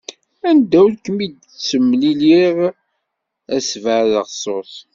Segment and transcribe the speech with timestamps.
[0.49, 2.57] Anda ur kem-id-ttemlileɣ,
[3.55, 4.73] ad sbeɛdeɣ ṣṣut.